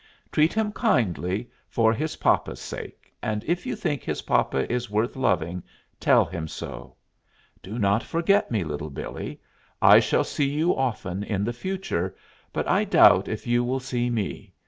Treat 0.31 0.51
him 0.53 0.71
kindly 0.71 1.47
for 1.69 1.93
his 1.93 2.15
papa's 2.15 2.59
sake, 2.59 3.13
and 3.21 3.43
if 3.43 3.67
you 3.67 3.75
think 3.75 4.01
his 4.01 4.23
papa 4.23 4.65
is 4.67 4.89
worth 4.89 5.15
loving 5.15 5.61
tell 5.99 6.25
him 6.25 6.47
so. 6.47 6.95
Do 7.61 7.77
not 7.77 8.01
forget 8.01 8.49
me, 8.49 8.63
Little 8.63 8.89
Billee. 8.89 9.39
I 9.79 9.99
shall 9.99 10.23
see 10.23 10.49
you 10.49 10.75
often 10.75 11.21
in 11.23 11.43
the 11.43 11.53
future, 11.53 12.15
but 12.51 12.67
I 12.67 12.83
doubt 12.83 13.27
if 13.27 13.45
you 13.45 13.63
will 13.63 13.79
see 13.79 14.09
me. 14.09 14.53